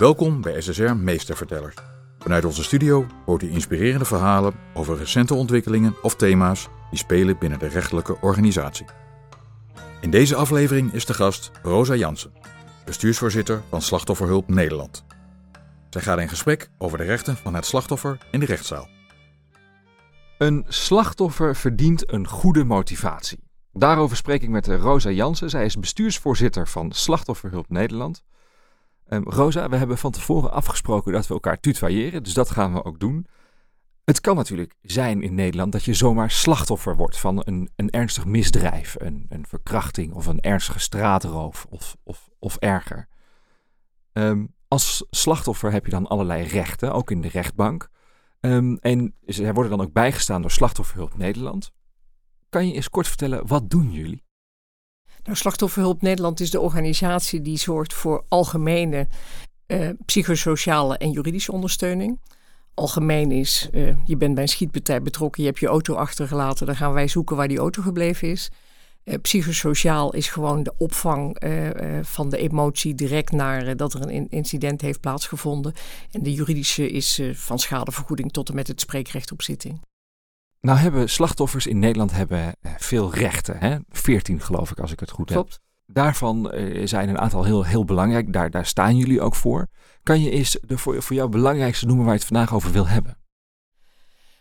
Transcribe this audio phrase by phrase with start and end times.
[0.00, 1.74] Welkom bij SSR Meestervertellers.
[2.18, 7.58] Vanuit onze studio hoort u inspirerende verhalen over recente ontwikkelingen of thema's die spelen binnen
[7.58, 8.86] de rechtelijke organisatie.
[10.00, 12.32] In deze aflevering is de gast Rosa Jansen,
[12.84, 15.04] bestuursvoorzitter van Slachtofferhulp Nederland.
[15.90, 18.88] Zij gaat in gesprek over de rechten van het slachtoffer in de rechtszaal.
[20.38, 23.38] Een slachtoffer verdient een goede motivatie.
[23.72, 25.50] Daarover spreek ik met Rosa Jansen.
[25.50, 28.22] Zij is bestuursvoorzitter van Slachtofferhulp Nederland.
[29.12, 32.84] Um, Rosa, we hebben van tevoren afgesproken dat we elkaar tutoyeren, dus dat gaan we
[32.84, 33.26] ook doen.
[34.04, 38.24] Het kan natuurlijk zijn in Nederland dat je zomaar slachtoffer wordt van een, een ernstig
[38.24, 43.08] misdrijf, een, een verkrachting of een ernstige straatroof of, of, of erger.
[44.12, 47.88] Um, als slachtoffer heb je dan allerlei rechten, ook in de rechtbank.
[48.40, 51.70] Um, en zij worden dan ook bijgestaan door Slachtofferhulp Nederland.
[52.48, 54.24] Kan je eens kort vertellen, wat doen jullie?
[55.30, 59.08] Nou, Slachtofferhulp Nederland is de organisatie die zorgt voor algemene
[59.66, 62.20] uh, psychosociale en juridische ondersteuning.
[62.74, 66.76] Algemeen is, uh, je bent bij een schietpartij betrokken, je hebt je auto achtergelaten, dan
[66.76, 68.50] gaan wij zoeken waar die auto gebleven is.
[69.04, 71.36] Uh, psychosociaal is gewoon de opvang
[72.02, 75.72] van de emotie direct naar dat er een incident heeft plaatsgevonden.
[76.10, 79.80] En de juridische is van schadevergoeding tot en met het spreekrecht op zitting.
[80.60, 83.58] Nou hebben slachtoffers in Nederland hebben eh, veel rechten.
[83.58, 83.76] Hè?
[83.88, 85.52] 14 geloof ik, als ik het goed Klopt.
[85.52, 85.94] heb.
[85.94, 88.32] Daarvan eh, zijn een aantal heel, heel belangrijk.
[88.32, 89.66] Daar, daar staan jullie ook voor.
[90.02, 92.86] Kan je eens de voor, voor jou belangrijkste noemen waar je het vandaag over wil
[92.86, 93.18] hebben?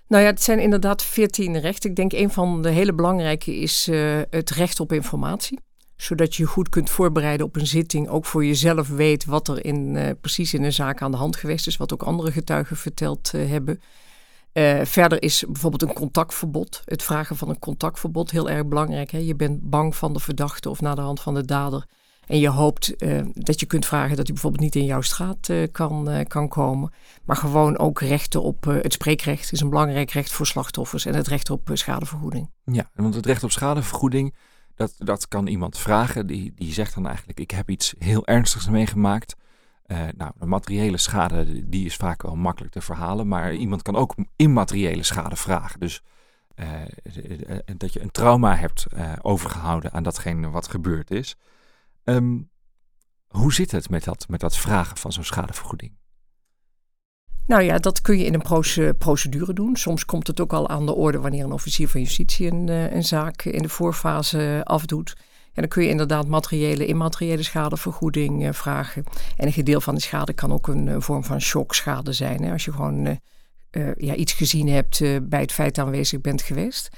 [0.08, 1.89] Nou ja, het zijn inderdaad 14 rechten.
[1.89, 5.59] Ik denk een van de hele belangrijke is uh, het recht op informatie
[6.02, 8.08] zodat je je goed kunt voorbereiden op een zitting.
[8.08, 11.36] Ook voor jezelf weet wat er in, uh, precies in een zaak aan de hand
[11.36, 11.78] geweest is.
[11.78, 13.81] Wat ook andere getuigen verteld uh, hebben.
[14.53, 16.81] Uh, verder is bijvoorbeeld een contactverbod.
[16.86, 19.11] Het vragen van een contactverbod heel erg belangrijk.
[19.11, 19.17] Hè?
[19.17, 21.86] Je bent bang van de verdachte of naar de hand van de dader.
[22.28, 25.50] En je hoopt uh, dat je kunt vragen dat hij bijvoorbeeld niet in jouw straat
[25.50, 26.94] uh, kan, kan komen.
[27.25, 31.05] Maar gewoon ook rechten op het spreekrecht is een belangrijk recht voor slachtoffers.
[31.05, 32.49] En het recht op schadevergoeding.
[32.64, 34.36] Ja, want het recht op schadevergoeding,
[34.76, 36.27] dat, dat kan iemand vragen.
[36.27, 39.36] Die, die zegt dan eigenlijk, ik heb iets heel ernstigs meegemaakt.
[39.92, 43.95] Uh, nou, de materiële schade die is vaak wel makkelijk te verhalen, maar iemand kan
[43.95, 45.80] ook immateriële schade vragen.
[45.80, 46.02] Dus
[46.55, 46.67] uh,
[47.77, 48.86] dat je een trauma hebt
[49.22, 51.38] overgehouden aan datgene wat gebeurd is.
[52.04, 52.49] Um,
[53.28, 55.98] hoe zit het met dat, met dat vragen van zo'n schadevergoeding?
[57.45, 59.76] Nou ja, dat kun je in een procedure doen.
[59.76, 63.04] Soms komt het ook al aan de orde wanneer een officier van justitie een, een
[63.04, 65.16] zaak in de voorfase afdoet.
[65.59, 69.03] En dan kun je inderdaad materiële, immateriële schadevergoeding uh, vragen.
[69.36, 72.43] En een gedeelte van die schade kan ook een, een vorm van shockschade zijn.
[72.43, 72.52] Hè?
[72.52, 73.17] Als je gewoon uh,
[73.98, 76.89] ja, iets gezien hebt bij het feit aanwezig bent geweest.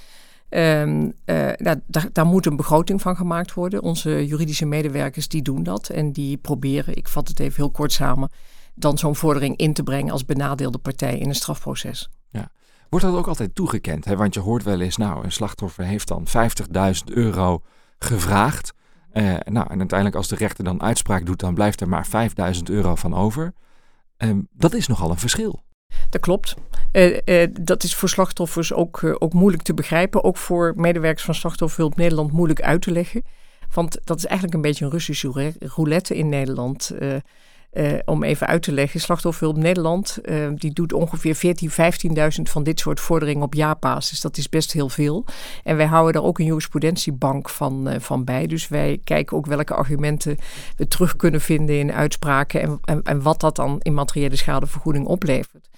[0.49, 1.13] Um,
[1.57, 3.81] nou, daar, daar, moet een begroting van gemaakt worden.
[3.81, 5.89] Onze juridische medewerkers die doen dat.
[5.89, 8.29] En die proberen, ik vat het even heel kort samen,
[8.75, 12.09] dan zo'n vordering in te brengen als benadeelde partij in een strafproces.
[12.29, 12.51] Ja.
[12.89, 14.05] Wordt dat ook altijd toegekend?
[14.05, 14.15] Hè?
[14.15, 17.61] Want je hoort wel eens, nou, een slachtoffer heeft dan 50.000 euro
[18.05, 18.73] gevraagd.
[19.13, 22.69] Uh, nou, en uiteindelijk als de rechter dan uitspraak doet, dan blijft er maar 5000
[22.69, 23.53] euro van over.
[24.17, 25.63] Um, dat is nogal een verschil.
[26.09, 26.55] Dat klopt.
[26.91, 30.23] Uh, uh, dat is voor slachtoffers ook, ook moeilijk te begrijpen.
[30.23, 33.23] Ook voor medewerkers van Slachtofferhulp Nederland moeilijk uit te leggen.
[33.73, 36.91] Want dat is eigenlijk een beetje een Russische roulette in Nederland.
[37.73, 41.41] Uh, om even uit te leggen, Slachtofferhulp Nederland uh, die doet ongeveer 14.000,
[42.37, 44.21] 15.000 van dit soort vorderingen op jaarbasis.
[44.21, 45.25] Dat is best heel veel.
[45.63, 48.47] En wij houden daar ook een jurisprudentiebank van, uh, van bij.
[48.47, 50.37] Dus wij kijken ook welke argumenten
[50.75, 55.69] we terug kunnen vinden in uitspraken en, en, wat dat dan in materiële schadevergoeding oplevert.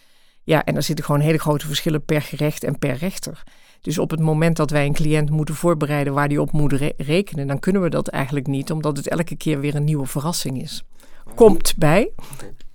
[0.43, 3.43] Ja, en er zitten gewoon hele grote verschillen per gerecht en per rechter.
[3.81, 6.93] Dus op het moment dat wij een cliënt moeten voorbereiden waar die op moet re
[6.97, 10.61] rekenen, dan kunnen we dat eigenlijk niet, omdat het elke keer weer een nieuwe verrassing
[10.61, 10.83] is
[11.35, 12.11] komt bij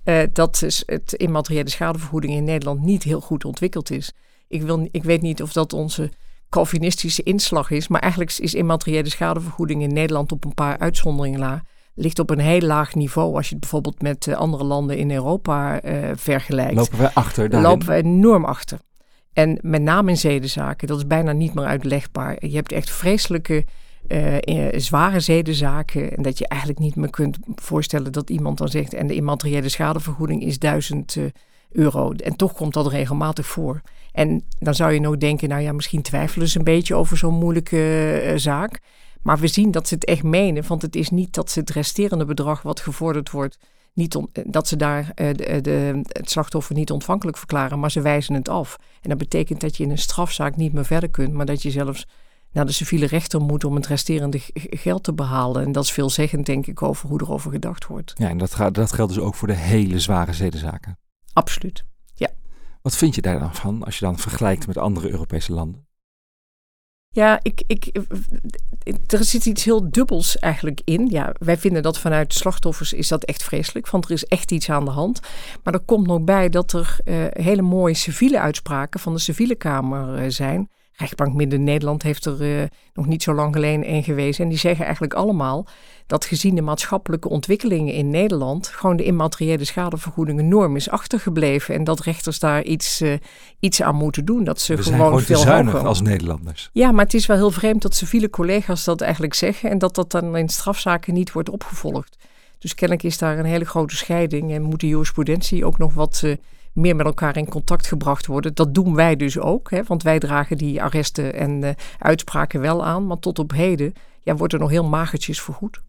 [0.09, 4.11] uh, dat is het immateriële schadevergoeding in Nederland niet heel goed ontwikkeld is.
[4.47, 6.11] Ik, wil, ik weet niet of dat onze
[6.49, 11.63] Calvinistische inslag is, maar eigenlijk is immateriële schadevergoeding in Nederland op een paar uitzonderingen la,
[11.93, 13.35] ligt op een heel laag niveau.
[13.35, 16.75] Als je het bijvoorbeeld met uh, andere landen in Europa uh, vergelijkt.
[16.75, 17.49] Lopen wij achter?
[17.49, 17.69] Daarin?
[17.69, 18.79] Lopen we enorm achter.
[19.33, 22.45] En met name in zedenzaken, dat is bijna niet meer uitlegbaar.
[22.45, 23.65] Je hebt echt vreselijke
[24.07, 26.17] uh, zware zedenzaken.
[26.17, 28.93] En dat je eigenlijk niet meer kunt voorstellen dat iemand dan zegt.
[28.93, 31.25] En de immateriële schadevergoeding is 1000 uh,
[31.71, 32.11] euro.
[32.11, 33.81] En toch komt dat regelmatig voor.
[34.11, 37.33] En dan zou je nou denken, nou ja, misschien twijfelen ze een beetje over zo'n
[37.33, 38.79] moeilijke uh, zaak.
[39.21, 40.67] Maar we zien dat ze het echt menen.
[40.67, 43.57] Want het is niet dat ze het resterende bedrag wat gevorderd wordt.
[43.93, 48.77] Niet dat ze daar de, het slachtoffer niet ontvankelijk verklaren, maar ze wijzen het af.
[49.01, 51.71] En dat betekent dat je in een strafzaak niet meer verder kunt, maar dat je
[51.71, 52.07] zelfs
[52.51, 55.63] naar de civiele rechter moet om het resterende geld te behalen.
[55.63, 58.13] En dat is veelzeggend, denk ik, over hoe erover gedacht wordt.
[58.17, 60.97] Ja, en dat, gaat, dat geldt dus ook voor de hele zware zedenzaken.
[61.33, 62.29] Absoluut, ja.
[62.81, 65.87] Wat vind je daar dan van als je dan vergelijkt met andere Europese landen?
[67.11, 68.01] Ja, ik, ik,
[69.07, 71.07] er zit iets heel dubbels eigenlijk in.
[71.07, 74.69] Ja, wij vinden dat vanuit slachtoffers is dat echt vreselijk, want er is echt iets
[74.69, 75.19] aan de hand.
[75.63, 79.55] Maar er komt nog bij dat er uh, hele mooie civiele uitspraken van de civiele
[79.55, 80.69] kamer uh, zijn
[80.99, 82.63] rechtbank Midden-Nederland heeft er uh,
[82.93, 84.39] nog niet zo lang geleden een geweest.
[84.39, 85.67] En die zeggen eigenlijk allemaal
[86.07, 88.67] dat gezien de maatschappelijke ontwikkelingen in Nederland...
[88.67, 91.75] gewoon de immateriële schadevergoeding enorm is achtergebleven.
[91.75, 93.13] En dat rechters daar iets, uh,
[93.59, 94.43] iets aan moeten doen.
[94.43, 96.69] Dat ze We gewoon, zijn gewoon veel zuinig hoger- als Nederlanders.
[96.73, 99.69] Ja, maar het is wel heel vreemd dat civiele collega's dat eigenlijk zeggen...
[99.69, 102.17] en dat dat dan in strafzaken niet wordt opgevolgd.
[102.57, 104.51] Dus kennelijk is daar een hele grote scheiding...
[104.51, 106.21] en moet de jurisprudentie ook nog wat...
[106.23, 106.33] eh,
[106.73, 108.55] meer met elkaar in contact gebracht worden.
[108.55, 112.85] Dat doen wij dus ook, hè, want wij dragen die arresten en eh, uitspraken wel
[112.85, 113.07] aan.
[113.07, 113.93] Maar tot op heden
[114.23, 115.81] ja, wordt er nog heel magertjes vergoed.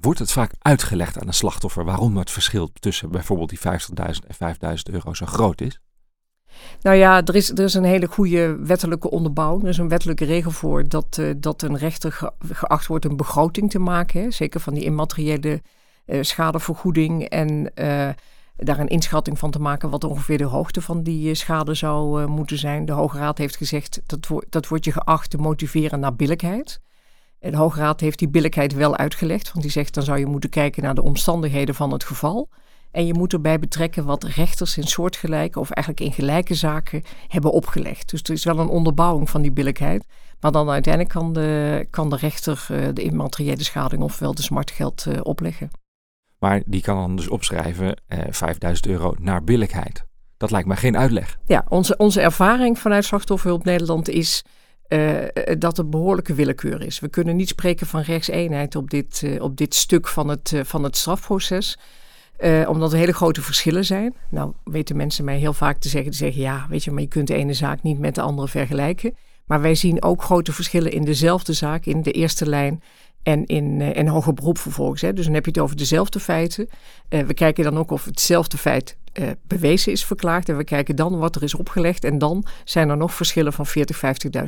[0.00, 3.66] Wordt het vaak uitgelegd aan een slachtoffer waarom het verschil tussen bijvoorbeeld die 50.000
[4.38, 5.80] en 5.000 euro zo groot is?
[6.82, 9.62] Nou ja, er is, er is een hele goede wettelijke onderbouwing.
[9.62, 13.16] Er is een wettelijke regel voor dat, uh, dat een rechter ge, geacht wordt een
[13.16, 14.22] begroting te maken.
[14.22, 15.62] Hè, zeker van die immateriële
[16.06, 17.70] uh, schadevergoeding en...
[17.74, 18.08] Uh,
[18.62, 22.28] daar een inschatting van te maken wat ongeveer de hoogte van die schade zou uh,
[22.28, 22.84] moeten zijn.
[22.84, 26.80] De Hoge Raad heeft gezegd dat, dat wordt je geacht te motiveren naar billijkheid.
[27.38, 30.50] De Hoge Raad heeft die billijkheid wel uitgelegd, want die zegt dan zou je moeten
[30.50, 32.48] kijken naar de omstandigheden van het geval.
[32.90, 37.52] En je moet erbij betrekken wat rechters in soortgelijke of eigenlijk in gelijke zaken hebben
[37.52, 38.10] opgelegd.
[38.10, 40.04] Dus er is wel een onderbouwing van die billijkheid.
[40.40, 45.06] Maar dan uiteindelijk kan de, kan de rechter uh, de immateriële schading ofwel de smartgeld
[45.22, 45.79] opleggen.
[46.40, 50.04] Maar die kan dan dus opschrijven eh, 5000 euro naar billijkheid.
[50.36, 51.38] Dat lijkt mij geen uitleg.
[51.46, 54.44] Ja, onze, onze ervaring vanuit Slachtofferhulp Nederland is
[54.88, 55.18] uh,
[55.58, 57.00] dat er behoorlijke willekeur is.
[57.00, 60.82] We kunnen niet spreken van rechtseenheid op dit, uh, op dit stuk van het, van
[60.82, 61.78] het strafproces.
[62.66, 64.14] Omdat er hele grote verschillen zijn.
[64.30, 66.40] Nou weten mensen mij heel vaak te zeggen, te zeggen...
[66.40, 69.14] ja, weet je, maar je kunt de ene zaak niet met de andere vergelijken.
[69.46, 72.82] Maar wij zien ook grote verschillen in dezelfde zaak, in de eerste lijn
[73.22, 75.00] en in, uh, in hoger beroep vervolgens.
[75.00, 75.12] Hè.
[75.12, 76.68] Dus dan heb je het over dezelfde feiten.
[77.08, 80.48] Uh, we kijken dan ook of hetzelfde feit uh, bewezen is verklaard.
[80.48, 82.04] En we kijken dan wat er is opgelegd.
[82.04, 84.00] En dan zijn er nog verschillen van 40,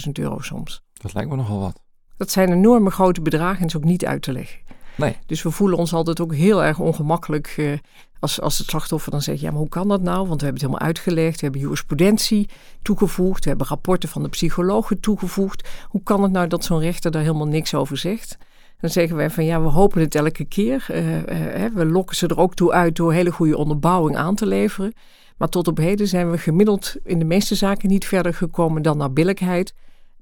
[0.06, 0.82] 50.000 euro soms.
[0.92, 1.80] Dat lijkt me nogal wat.
[2.16, 4.60] Dat zijn enorme grote bedragen en is ook niet uit te leggen.
[4.96, 5.16] Nee.
[5.26, 7.78] Dus we voelen ons altijd ook heel erg ongemakkelijk uh,
[8.18, 9.40] als, als het slachtoffer dan zegt...
[9.40, 10.28] ja, maar hoe kan dat nou?
[10.28, 11.36] Want we hebben het helemaal uitgelegd.
[11.36, 12.48] We hebben jurisprudentie
[12.82, 13.42] toegevoegd.
[13.42, 15.68] We hebben rapporten van de psychologen toegevoegd.
[15.86, 18.38] Hoe kan het nou dat zo'n rechter daar helemaal niks over zegt?
[18.82, 20.86] Dan zeggen wij van ja, we hopen het elke keer.
[20.90, 24.46] Uh, uh, we lokken ze er ook toe uit door hele goede onderbouwing aan te
[24.46, 24.92] leveren.
[25.36, 28.96] Maar tot op heden zijn we gemiddeld in de meeste zaken niet verder gekomen dan
[28.96, 29.74] naar billijkheid.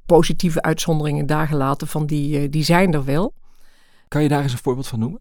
[0.07, 3.35] Positieve uitzonderingen daar gelaten van die, uh, die zijn er wel.
[4.09, 5.21] Kan je daar eens een voorbeeld van noemen?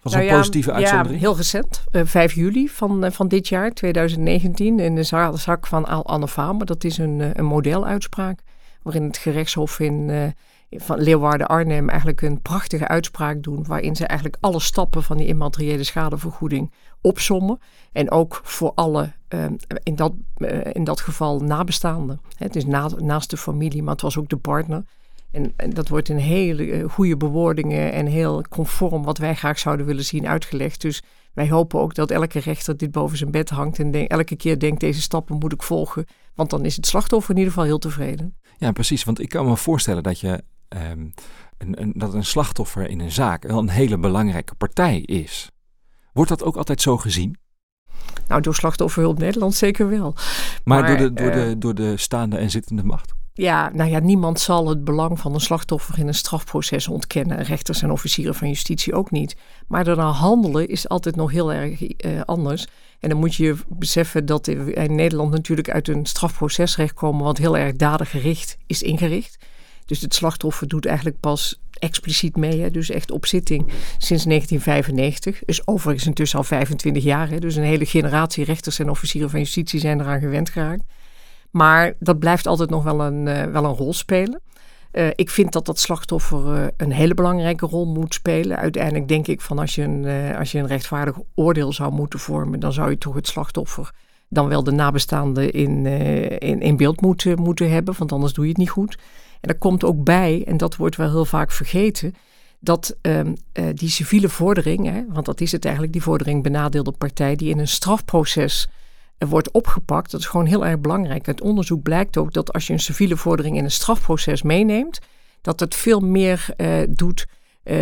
[0.00, 1.14] Van zo'n nou ja, positieve uitzondering?
[1.14, 1.84] Ja, heel recent.
[1.92, 6.28] Uh, 5 juli van, uh, van dit jaar, 2019, in de zak van Al Anne
[6.28, 6.66] Famer.
[6.66, 8.40] Dat is een, uh, een modeluitspraak
[8.82, 10.34] waarin het gerechtshof in,
[10.70, 13.64] van Leeuwarden-Arnhem eigenlijk een prachtige uitspraak doen.
[13.66, 17.58] Waarin ze eigenlijk alle stappen van die immateriële schadevergoeding opsommen.
[17.92, 19.44] En ook voor alle, uh,
[19.82, 22.20] in, dat, uh, in dat geval nabestaanden.
[22.36, 24.84] Het is na, naast de familie, maar het was ook de partner.
[25.30, 29.86] En, dat wordt in hele uh, goede bewoordingen en heel conform wat wij graag zouden
[29.86, 30.80] willen zien uitgelegd.
[30.80, 34.58] Dus wij hopen ook dat elke rechter dit boven zijn bed hangt en elke keer
[34.58, 36.06] denkt deze stappen moet ik volgen.
[36.34, 38.36] Want dan is het slachtoffer in ieder geval heel tevreden.
[38.58, 39.04] Ja, precies.
[39.04, 41.12] Want ik kan me voorstellen dat je um,
[41.58, 45.50] een, een, dat een slachtoffer in een zaak wel een hele belangrijke partij is.
[46.12, 47.36] Wordt dat ook altijd zo gezien?
[48.28, 50.14] Nou, door Slachtofferhulp Nederland zeker wel.
[50.64, 53.12] Maar, maar door, de, door, uh, de, door de staande en zittende macht?
[53.32, 57.42] Ja, nou ja, niemand zal het belang van een slachtoffer in een strafproces ontkennen.
[57.42, 59.36] Rechters en officieren van justitie ook niet.
[59.66, 62.66] Maar daarna handelen is altijd nog heel erg uh, anders.
[63.00, 67.24] En dan moet je beseffen dat we in Nederland natuurlijk uit een strafprocesrecht komen...
[67.24, 69.38] wat heel erg dadengericht is ingericht.
[69.88, 72.60] Dus het slachtoffer doet eigenlijk pas expliciet mee.
[72.60, 72.70] Hè?
[72.70, 73.60] Dus echt op zitting
[73.98, 75.44] sinds 1995.
[75.44, 77.28] Dus overigens intussen al 25 jaar.
[77.28, 77.38] Hè?
[77.38, 80.82] Dus een hele generatie rechters en officieren van justitie zijn eraan gewend geraakt.
[81.50, 84.40] Maar dat blijft altijd nog wel een, uh, wel een rol spelen.
[84.92, 88.56] Uh, ik vind dat dat slachtoffer uh, een hele belangrijke rol moet spelen.
[88.56, 92.60] Uiteindelijk denk ik van als je, een, als je een rechtvaardig oordeel zou moeten vormen...
[92.60, 93.90] dan zou je toch het slachtoffer
[94.28, 95.86] dan wel de nabestaanden in,
[96.38, 97.94] in, in beeld moeten, moeten hebben.
[97.98, 98.98] Want anders doe je het niet goed.
[99.40, 102.14] En er komt ook bij, en dat wordt wel heel vaak vergeten,
[102.60, 106.92] dat um, uh, die civiele vordering, hè, want dat is het eigenlijk, die vordering benadeelde
[106.92, 108.68] partij, die in een strafproces
[109.18, 110.10] wordt opgepakt.
[110.10, 111.26] Dat is gewoon heel erg belangrijk.
[111.26, 114.98] Het onderzoek blijkt ook dat als je een civiele vordering in een strafproces meeneemt,
[115.40, 117.26] dat het veel meer uh, doet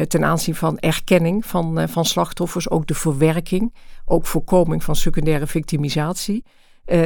[0.08, 6.44] ten aanzien van erkenning van, van slachtoffers, ook de verwerking, ook voorkoming van secundaire victimisatie.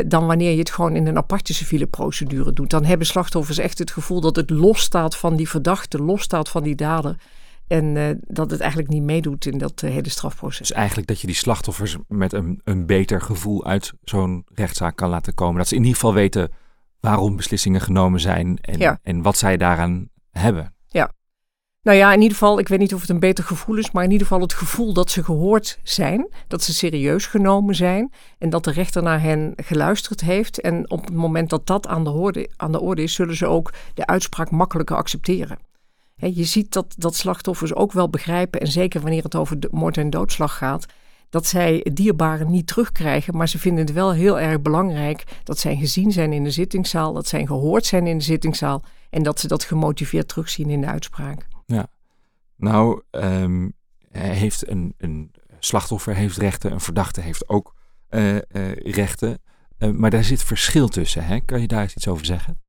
[0.06, 2.70] Dan wanneer je het gewoon in een aparte civiele procedure doet.
[2.70, 6.74] Dan hebben slachtoffers echt het gevoel dat het losstaat van die verdachte, losstaat van die
[6.74, 7.16] dader.
[7.66, 10.68] En uh, dat het eigenlijk niet meedoet in dat uh, hele strafproces.
[10.68, 15.08] Dus eigenlijk dat je die slachtoffers met een, een beter gevoel uit zo'n rechtszaak kan
[15.08, 15.56] laten komen.
[15.56, 16.50] Dat ze in ieder geval weten
[17.00, 18.98] waarom beslissingen genomen zijn en, ja.
[19.02, 20.74] en wat zij daaraan hebben.
[21.82, 24.04] Nou ja, in ieder geval, ik weet niet of het een beter gevoel is, maar
[24.04, 28.50] in ieder geval het gevoel dat ze gehoord zijn, dat ze serieus genomen zijn en
[28.50, 30.60] dat de rechter naar hen geluisterd heeft.
[30.60, 33.46] En op het moment dat dat aan de, orde, aan de orde is, zullen ze
[33.46, 35.58] ook de uitspraak makkelijker accepteren
[36.28, 39.96] je ziet dat, dat slachtoffers ook wel begrijpen, en zeker wanneer het over de moord
[39.96, 40.86] en doodslag gaat,
[41.30, 45.76] dat zij dierbaren niet terugkrijgen, maar ze vinden het wel heel erg belangrijk dat zij
[45.76, 49.48] gezien zijn in de zittingszaal, dat zij gehoord zijn in de zittingszaal en dat ze
[49.48, 51.46] dat gemotiveerd terugzien in de uitspraak.
[51.70, 51.88] Ja,
[52.56, 53.72] nou um,
[54.10, 57.74] heeft een, een slachtoffer heeft rechten, een verdachte heeft ook
[58.10, 58.40] uh, uh,
[58.74, 59.38] rechten,
[59.78, 61.24] uh, maar daar zit verschil tussen.
[61.24, 61.40] Hè?
[61.40, 62.60] Kan je daar eens iets over zeggen?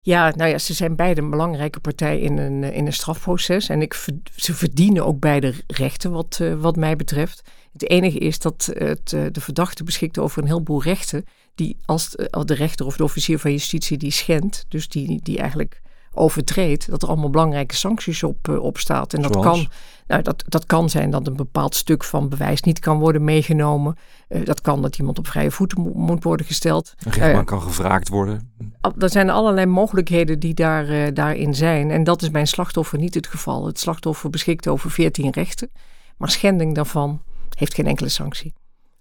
[0.00, 3.68] Ja, nou ja, ze zijn beide een belangrijke partij in een, in een strafproces.
[3.68, 3.94] En ik,
[4.34, 7.50] ze verdienen ook beide rechten, wat, wat mij betreft.
[7.72, 11.24] Het enige is dat het, de verdachte beschikt over een heleboel rechten.
[11.54, 14.64] die als de rechter of de officier van justitie die schendt.
[14.68, 15.80] Dus die, die eigenlijk
[16.12, 19.14] overtreedt, dat er allemaal belangrijke sancties op, uh, op staat.
[19.14, 19.68] En dat kan,
[20.06, 23.96] nou, dat, dat kan zijn dat een bepaald stuk van bewijs niet kan worden meegenomen.
[24.28, 26.94] Uh, dat kan dat iemand op vrije voeten mo moet worden gesteld.
[26.98, 28.52] Een rechtbank uh, kan gevraagd worden.
[28.98, 31.90] Er zijn allerlei mogelijkheden die daar, daarin zijn.
[31.90, 33.66] En dat is bij een slachtoffer niet het geval.
[33.66, 35.70] Het slachtoffer beschikt over 14 rechten.
[36.16, 37.22] Maar schending daarvan
[37.56, 38.54] heeft geen enkele sanctie.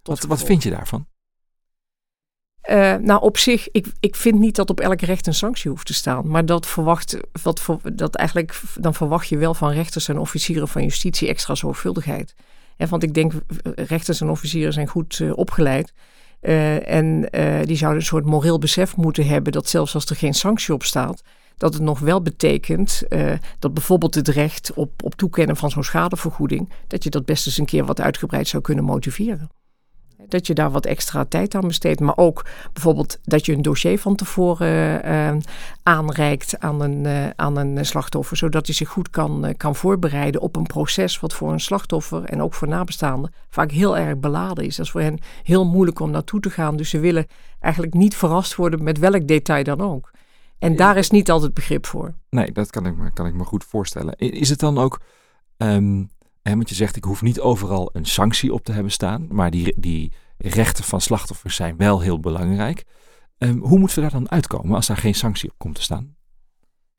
[0.03, 1.07] Wat, wat vind je daarvan?
[2.69, 5.85] Uh, nou, op zich, ik, ik vind niet dat op elk recht een sanctie hoeft
[5.85, 6.27] te staan.
[6.27, 7.61] Maar dat verwacht, wat,
[7.93, 12.35] dat eigenlijk, dan verwacht je wel van rechters en officieren van justitie extra zorgvuldigheid.
[12.77, 13.33] En want ik denk,
[13.75, 15.93] rechters en officieren zijn goed uh, opgeleid.
[16.39, 17.29] En
[17.63, 20.83] die zouden een soort moreel besef moeten hebben dat zelfs als er geen sanctie op
[20.83, 21.21] staat,
[21.57, 23.03] dat het nog wel betekent
[23.59, 27.57] dat bijvoorbeeld het recht op, op toekennen van zo'n schadevergoeding, dat je dat best eens
[27.57, 29.56] een keer wat uitgebreid zou kunnen motiveren
[30.29, 31.99] dat je daar wat extra tijd aan besteedt.
[31.99, 35.37] Maar ook bijvoorbeeld dat je een dossier van tevoren uh,
[35.83, 38.37] aanreikt aan een, uh, aan een slachtoffer.
[38.37, 42.23] Zodat hij zich goed kan, uh, kan voorbereiden op een proces wat voor een slachtoffer
[42.23, 44.75] en ook voor nabestaanden vaak heel erg beladen is.
[44.75, 46.77] Dat is voor hen heel moeilijk om naartoe te gaan.
[46.77, 47.27] Dus ze willen
[47.59, 50.11] eigenlijk niet verrast worden met welk detail dan ook.
[50.59, 52.13] En daar is niet altijd begrip voor.
[52.29, 54.15] Nee, dat kan ik me, kan ik me goed voorstellen.
[54.17, 54.99] Is het dan ook...
[55.57, 56.09] Um
[56.55, 59.73] want je zegt, ik hoef niet overal een sanctie op te hebben staan, maar die,
[59.77, 62.83] die rechten van slachtoffers zijn wel heel belangrijk.
[63.37, 66.15] Um, hoe moeten we daar dan uitkomen als daar geen sanctie op komt te staan?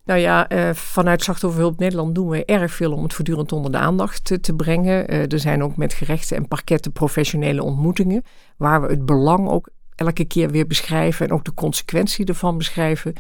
[0.05, 3.79] Nou ja, uh, vanuit Slachtofferhulp Nederland doen we erg veel om het voortdurend onder de
[3.79, 5.15] aandacht te, brengen.
[5.15, 8.23] Uh, er zijn ook met gerechten en parketten professionele ontmoetingen,
[8.57, 13.13] waar we het belang ook elke keer weer beschrijven en ook de consequentie ervan beschrijven.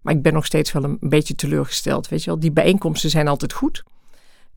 [0.00, 2.08] Maar ik ben nog steeds wel een beetje teleurgesteld.
[2.08, 3.82] Weet je wel, die bijeenkomsten zijn altijd goed.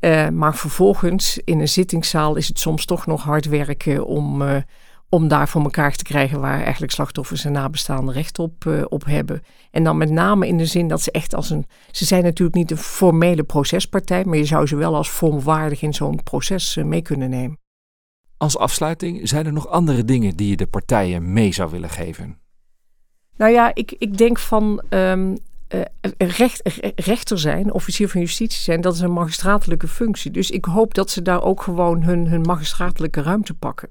[0.05, 4.57] Uh, maar vervolgens in een zittingszaal is het soms toch nog hard werken om, uh,
[5.09, 9.05] om daar voor elkaar te krijgen waar eigenlijk slachtoffers en nabestaanden recht op, uh, op
[9.05, 9.41] hebben.
[9.71, 11.65] En dan met name in de zin dat ze echt als een.
[11.91, 15.93] Ze zijn natuurlijk niet een formele procespartij, maar je zou ze wel als volwaardig in
[15.93, 17.57] zo'n proces mee kunnen nemen.
[18.37, 22.37] Als afsluiting, zijn er nog andere dingen die je de partijen mee zou willen geven?
[23.37, 24.83] Nou ja, ik, ik denk van.
[24.89, 25.37] Um, uh,
[26.17, 30.31] recht, rechter zijn, officier van justitie zijn, dat is een magistratelijke functie.
[30.31, 33.89] Dus ik hoop dat ze daar ook gewoon hun, hun magistratelijke ruimte pakken.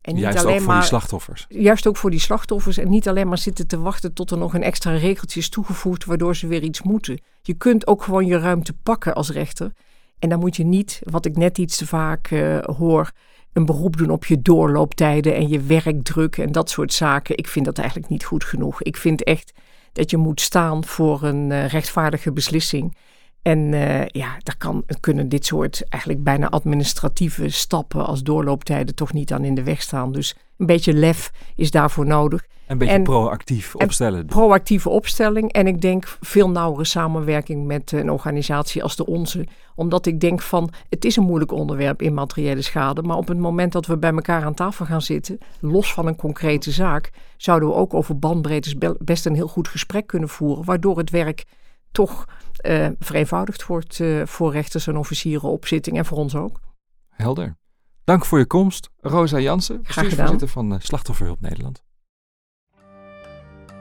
[0.00, 1.46] En niet juist alleen ook voor maar, die slachtoffers.
[1.48, 2.78] Juist ook voor die slachtoffers.
[2.78, 6.04] En niet alleen maar zitten te wachten tot er nog een extra regeltje is toegevoegd
[6.04, 7.20] waardoor ze weer iets moeten.
[7.42, 9.72] Je kunt ook gewoon je ruimte pakken als rechter.
[10.18, 13.10] En dan moet je niet, wat ik net iets te vaak uh, hoor,
[13.52, 17.36] een beroep doen op je doorlooptijden en je werkdruk en dat soort zaken.
[17.36, 18.82] Ik vind dat eigenlijk niet goed genoeg.
[18.82, 19.52] Ik vind echt
[19.92, 22.96] dat je moet staan voor een uh, rechtvaardige beslissing.
[23.42, 29.12] En uh, ja, daar kan, kunnen dit soort eigenlijk bijna administratieve stappen als doorlooptijden toch
[29.12, 30.12] niet aan in de weg staan.
[30.12, 32.46] Dus een beetje lef is daarvoor nodig.
[32.66, 34.26] Een beetje en, proactief opstellen.
[34.26, 35.52] Proactieve opstelling.
[35.52, 39.46] En ik denk veel nauwere samenwerking met een organisatie als de onze.
[39.74, 43.02] Omdat ik denk van, het is een moeilijk onderwerp in materiële schade.
[43.02, 46.16] Maar op het moment dat we bij elkaar aan tafel gaan zitten, los van een
[46.16, 50.64] concrete zaak, zouden we ook over bandbreedtes best een heel goed gesprek kunnen voeren.
[50.64, 51.44] Waardoor het werk
[51.92, 52.24] toch
[52.66, 56.60] uh, vereenvoudigd wordt uh, voor rechters en officieren op zitting en voor ons ook.
[57.08, 57.56] Helder.
[58.04, 60.04] Dank voor je komst, Rosa Jansen, Graag gedaan.
[60.08, 61.82] bestuursvoorzitter van eh, Slachtofferhulp Nederland.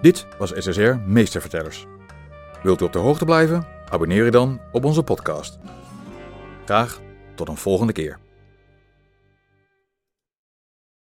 [0.02, 1.86] Dit was SSR Meestervertellers.
[2.64, 3.68] Wilt u op de hoogte blijven?
[3.90, 5.60] Abonneer je dan op onze podcast.
[6.66, 7.00] Graag
[7.36, 8.20] tot een volgende keer.